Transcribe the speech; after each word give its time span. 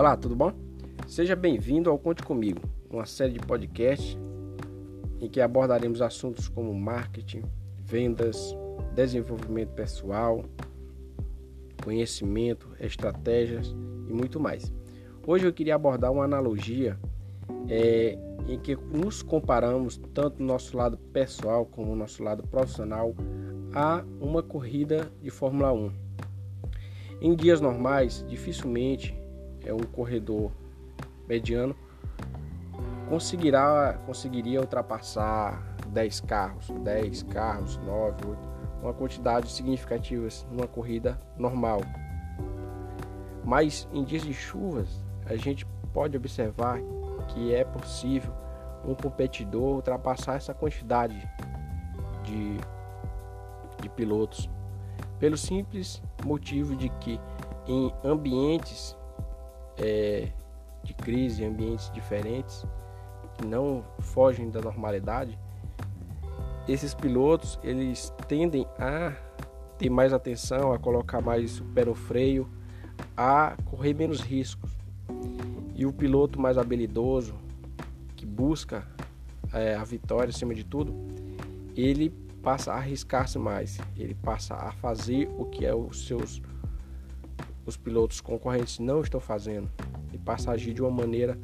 Olá, 0.00 0.16
tudo 0.16 0.34
bom? 0.34 0.50
Seja 1.06 1.36
bem-vindo 1.36 1.90
ao 1.90 1.98
Conte 1.98 2.22
Comigo, 2.22 2.62
uma 2.88 3.04
série 3.04 3.34
de 3.34 3.38
podcasts 3.40 4.16
em 5.20 5.28
que 5.28 5.42
abordaremos 5.42 6.00
assuntos 6.00 6.48
como 6.48 6.72
marketing, 6.72 7.42
vendas, 7.78 8.56
desenvolvimento 8.94 9.74
pessoal, 9.74 10.42
conhecimento, 11.84 12.66
estratégias 12.80 13.76
e 14.08 14.12
muito 14.14 14.40
mais. 14.40 14.72
Hoje 15.26 15.44
eu 15.44 15.52
queria 15.52 15.74
abordar 15.74 16.10
uma 16.10 16.24
analogia 16.24 16.98
é, 17.68 18.16
em 18.48 18.58
que 18.58 18.76
nos 18.76 19.20
comparamos 19.20 20.00
tanto 20.14 20.40
no 20.40 20.46
nosso 20.46 20.78
lado 20.78 20.96
pessoal 21.12 21.66
como 21.66 21.88
no 21.88 21.96
nosso 21.96 22.22
lado 22.22 22.42
profissional 22.48 23.14
a 23.74 24.02
uma 24.18 24.42
corrida 24.42 25.12
de 25.20 25.28
Fórmula 25.28 25.74
1. 25.74 25.92
Em 27.20 27.36
dias 27.36 27.60
normais, 27.60 28.24
dificilmente 28.26 29.19
é 29.70 29.74
um 29.74 29.78
corredor 29.78 30.50
mediano, 31.28 31.76
conseguirá, 33.08 33.98
conseguiria 34.04 34.60
ultrapassar 34.60 35.62
10 35.88 36.20
carros, 36.22 36.70
10 36.82 37.22
carros, 37.24 37.76
9, 37.78 38.26
8, 38.26 38.38
uma 38.82 38.92
quantidade 38.92 39.50
significativa 39.50 40.26
numa 40.50 40.66
corrida 40.66 41.20
normal. 41.38 41.82
Mas 43.44 43.88
em 43.92 44.02
dias 44.02 44.22
de 44.22 44.32
chuvas, 44.32 45.04
a 45.26 45.36
gente 45.36 45.64
pode 45.92 46.16
observar 46.16 46.80
que 47.28 47.54
é 47.54 47.64
possível 47.64 48.32
um 48.84 48.94
competidor 48.94 49.76
ultrapassar 49.76 50.34
essa 50.34 50.52
quantidade 50.52 51.16
de, 52.24 52.56
de 53.82 53.88
pilotos, 53.90 54.50
pelo 55.18 55.36
simples 55.36 56.02
motivo 56.24 56.74
de 56.74 56.88
que 56.88 57.20
em 57.66 57.92
ambientes 58.02 58.96
é, 59.80 60.28
de 60.82 60.94
crise, 60.94 61.44
ambientes 61.44 61.90
diferentes, 61.92 62.64
que 63.34 63.46
não 63.46 63.84
fogem 64.00 64.50
da 64.50 64.60
normalidade, 64.60 65.38
esses 66.68 66.94
pilotos 66.94 67.58
eles 67.62 68.12
tendem 68.28 68.66
a 68.78 69.12
ter 69.78 69.90
mais 69.90 70.12
atenção, 70.12 70.72
a 70.72 70.78
colocar 70.78 71.20
mais 71.20 71.58
o 71.58 71.64
pé 71.64 71.84
no 71.84 71.94
freio, 71.94 72.48
a 73.16 73.56
correr 73.64 73.94
menos 73.94 74.20
riscos. 74.20 74.70
E 75.74 75.86
o 75.86 75.92
piloto 75.92 76.38
mais 76.38 76.58
habilidoso, 76.58 77.34
que 78.14 78.26
busca 78.26 78.86
é, 79.52 79.74
a 79.74 79.82
vitória 79.82 80.28
acima 80.28 80.54
de 80.54 80.62
tudo, 80.62 80.94
ele 81.74 82.10
passa 82.42 82.72
a 82.72 82.76
arriscar-se 82.76 83.38
mais, 83.38 83.78
ele 83.96 84.14
passa 84.14 84.54
a 84.54 84.72
fazer 84.72 85.28
o 85.38 85.46
que 85.46 85.64
é 85.64 85.74
os 85.74 86.06
seus 86.06 86.42
os 87.66 87.76
pilotos 87.76 88.20
concorrentes 88.20 88.78
não 88.78 89.00
estão 89.00 89.20
fazendo 89.20 89.68
e 90.12 90.18
passa 90.18 90.50
a 90.50 90.54
agir 90.54 90.72
de 90.72 90.82
uma 90.82 90.90
maneira 90.90 91.38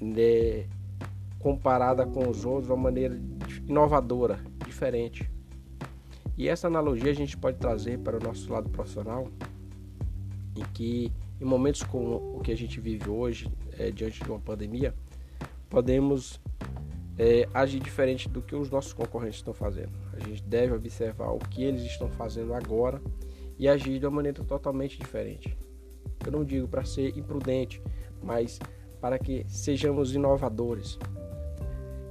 né, 0.00 0.66
comparada 1.38 2.06
com 2.06 2.28
os 2.28 2.44
outros, 2.44 2.68
uma 2.68 2.76
maneira 2.76 3.18
inovadora, 3.66 4.40
diferente. 4.64 5.30
E 6.36 6.48
essa 6.48 6.66
analogia 6.66 7.10
a 7.10 7.14
gente 7.14 7.36
pode 7.36 7.58
trazer 7.58 7.98
para 7.98 8.16
o 8.16 8.20
nosso 8.20 8.50
lado 8.52 8.68
profissional, 8.68 9.28
em 10.56 10.64
que 10.72 11.12
em 11.40 11.44
momentos 11.44 11.82
como 11.82 12.36
o 12.36 12.40
que 12.40 12.52
a 12.52 12.56
gente 12.56 12.80
vive 12.80 13.10
hoje, 13.10 13.50
é, 13.78 13.90
diante 13.90 14.22
de 14.22 14.30
uma 14.30 14.38
pandemia, 14.38 14.94
podemos 15.68 16.40
é, 17.18 17.48
agir 17.52 17.80
diferente 17.80 18.28
do 18.28 18.40
que 18.40 18.54
os 18.54 18.70
nossos 18.70 18.92
concorrentes 18.92 19.38
estão 19.38 19.52
fazendo. 19.52 19.92
A 20.12 20.20
gente 20.20 20.42
deve 20.44 20.72
observar 20.72 21.30
o 21.30 21.38
que 21.38 21.62
eles 21.62 21.82
estão 21.82 22.08
fazendo 22.10 22.54
agora 22.54 23.00
e 23.58 23.68
agir 23.68 23.98
de 23.98 24.06
uma 24.06 24.16
maneira 24.16 24.42
totalmente 24.44 24.98
diferente. 24.98 25.56
Eu 26.24 26.32
não 26.32 26.44
digo 26.44 26.68
para 26.68 26.84
ser 26.84 27.16
imprudente, 27.16 27.82
mas 28.22 28.58
para 29.00 29.18
que 29.18 29.44
sejamos 29.48 30.14
inovadores, 30.14 30.98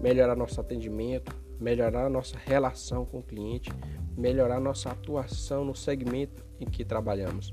melhorar 0.00 0.36
nosso 0.36 0.60
atendimento, 0.60 1.34
melhorar 1.60 2.08
nossa 2.08 2.38
relação 2.38 3.04
com 3.04 3.18
o 3.18 3.22
cliente, 3.22 3.70
melhorar 4.16 4.60
nossa 4.60 4.90
atuação 4.90 5.64
no 5.64 5.74
segmento 5.74 6.44
em 6.58 6.66
que 6.66 6.84
trabalhamos. 6.84 7.52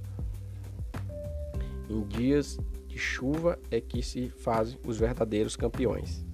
Em 1.89 2.01
dias 2.03 2.57
de 2.87 2.97
chuva 2.97 3.59
é 3.69 3.81
que 3.81 4.01
se 4.01 4.29
fazem 4.29 4.79
os 4.85 4.97
verdadeiros 4.97 5.55
campeões. 5.55 6.25